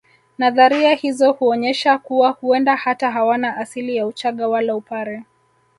[0.37, 5.23] Nadharia hizo huonyesha kuwa huenda hata hawana asili ya uchaga wala upare